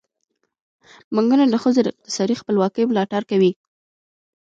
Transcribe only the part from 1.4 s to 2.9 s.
د ښځو د اقتصادي خپلواکۍ